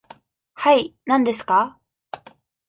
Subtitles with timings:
[0.55, 1.77] はい、何ですか。